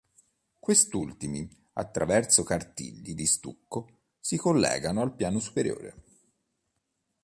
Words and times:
Questi 0.59 0.95
ultimi, 0.97 1.47
attraverso 1.73 2.41
cartigli 2.41 3.13
di 3.13 3.27
stucco, 3.27 3.99
si 4.19 4.35
collegano 4.35 5.03
al 5.03 5.13
piano 5.13 5.37
superiore. 5.37 6.03